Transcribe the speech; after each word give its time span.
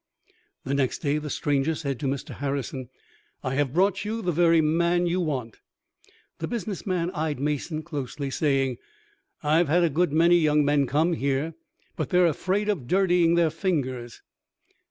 The 0.63 0.73
next 0.73 1.03
day 1.03 1.19
the 1.19 1.29
stranger 1.29 1.75
said 1.75 1.99
to 1.99 2.07
Mr. 2.07 2.33
Harrison, 2.37 2.89
"I 3.43 3.53
have 3.53 3.71
brought 3.71 4.03
you 4.03 4.23
the 4.23 4.31
very 4.31 4.59
man 4.59 5.05
you 5.05 5.19
want." 5.21 5.59
The 6.39 6.47
business 6.47 6.87
man 6.87 7.11
eyed 7.11 7.39
Mason 7.39 7.83
closely, 7.83 8.31
saying, 8.31 8.79
"I've 9.43 9.67
had 9.67 9.83
a 9.83 9.91
good 9.91 10.11
many 10.11 10.37
young 10.39 10.65
men 10.65 10.87
come 10.87 11.13
here; 11.13 11.53
but 11.95 12.09
they 12.09 12.17
are 12.17 12.25
afraid 12.25 12.67
of 12.67 12.87
dirtying 12.87 13.35
their 13.35 13.51
fingers." 13.51 14.23